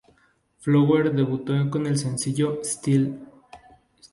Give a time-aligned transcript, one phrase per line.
[0.57, 3.19] Flower debutó con el sencillo "Still".